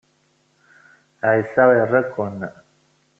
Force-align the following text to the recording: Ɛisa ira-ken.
Ɛisa 1.31 1.63
ira-ken. 1.81 2.39